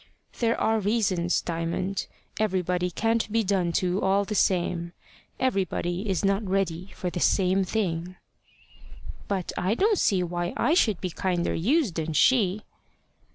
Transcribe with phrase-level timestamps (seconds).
[0.39, 2.07] "There are reasons, Diamond.
[2.39, 4.93] Everybody can't be done to all the same.
[5.39, 8.15] Everybody is not ready for the same thing."
[9.27, 12.63] "But I don't see why I should be kinder used than she."